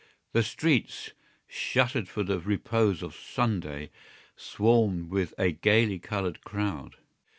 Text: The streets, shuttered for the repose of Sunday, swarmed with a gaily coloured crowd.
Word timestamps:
The 0.33 0.41
streets, 0.41 1.11
shuttered 1.45 2.09
for 2.09 2.23
the 2.23 2.39
repose 2.39 3.03
of 3.03 3.13
Sunday, 3.13 3.91
swarmed 4.35 5.11
with 5.11 5.35
a 5.37 5.51
gaily 5.51 5.99
coloured 5.99 6.43
crowd. 6.43 6.95